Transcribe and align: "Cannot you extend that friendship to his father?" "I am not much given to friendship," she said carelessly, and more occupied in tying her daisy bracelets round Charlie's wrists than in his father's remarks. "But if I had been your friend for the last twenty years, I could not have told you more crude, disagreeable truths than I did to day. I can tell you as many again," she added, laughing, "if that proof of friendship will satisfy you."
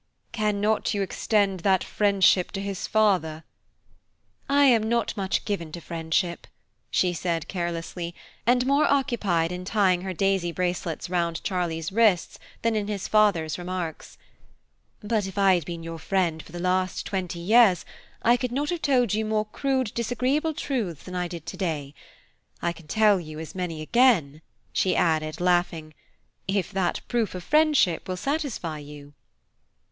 "Cannot 0.31 0.95
you 0.95 1.03
extend 1.03 1.59
that 1.59 1.83
friendship 1.83 2.49
to 2.53 2.59
his 2.59 2.87
father?" 2.87 3.43
"I 4.49 4.65
am 4.65 4.89
not 4.89 5.15
much 5.15 5.45
given 5.45 5.71
to 5.73 5.79
friendship," 5.79 6.47
she 6.89 7.13
said 7.13 7.47
carelessly, 7.47 8.15
and 8.47 8.65
more 8.65 8.85
occupied 8.91 9.51
in 9.51 9.63
tying 9.63 10.01
her 10.01 10.11
daisy 10.13 10.51
bracelets 10.51 11.07
round 11.07 11.43
Charlie's 11.43 11.91
wrists 11.91 12.39
than 12.63 12.75
in 12.75 12.87
his 12.87 13.07
father's 13.07 13.59
remarks. 13.59 14.17
"But 15.03 15.27
if 15.27 15.37
I 15.37 15.53
had 15.53 15.65
been 15.65 15.83
your 15.83 15.99
friend 15.99 16.41
for 16.41 16.51
the 16.51 16.57
last 16.57 17.05
twenty 17.05 17.37
years, 17.37 17.85
I 18.23 18.37
could 18.37 18.51
not 18.51 18.71
have 18.71 18.81
told 18.81 19.13
you 19.13 19.23
more 19.23 19.45
crude, 19.45 19.91
disagreeable 19.93 20.55
truths 20.55 21.03
than 21.03 21.13
I 21.13 21.27
did 21.27 21.45
to 21.45 21.57
day. 21.57 21.93
I 22.59 22.73
can 22.73 22.87
tell 22.87 23.19
you 23.19 23.37
as 23.39 23.53
many 23.53 23.83
again," 23.83 24.41
she 24.73 24.95
added, 24.95 25.39
laughing, 25.39 25.93
"if 26.47 26.71
that 26.71 27.01
proof 27.07 27.35
of 27.35 27.43
friendship 27.43 28.07
will 28.07 28.17
satisfy 28.17 28.79
you." 28.79 29.13